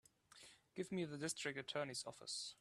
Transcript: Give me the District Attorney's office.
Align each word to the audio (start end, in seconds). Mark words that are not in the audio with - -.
Give 0.75 0.91
me 0.91 1.05
the 1.05 1.15
District 1.17 1.57
Attorney's 1.59 2.03
office. 2.07 2.49